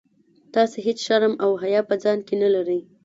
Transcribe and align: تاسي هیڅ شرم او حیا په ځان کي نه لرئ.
تاسي 0.53 0.79
هیڅ 0.87 0.97
شرم 1.05 1.33
او 1.43 1.51
حیا 1.63 1.81
په 1.89 1.95
ځان 2.03 2.19
کي 2.27 2.35
نه 2.41 2.49
لرئ. 2.55 2.79